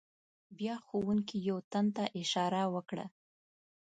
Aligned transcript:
بیا 0.57 0.75
ښوونکي 0.85 1.37
یو 1.49 1.57
تن 1.71 1.85
ته 1.95 2.03
اشاره 2.21 2.63
وکړه. 2.73 3.05